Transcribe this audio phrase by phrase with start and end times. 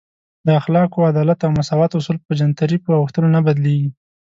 [0.45, 3.89] د اخلاقو، عدالت او مساوات اصول په جنترۍ په اوښتلو نه بدلیږي.